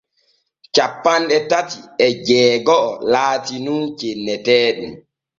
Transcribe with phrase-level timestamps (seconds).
[0.75, 4.93] Cappanɗe tati e jeego’o laati nun cenneteeɗum.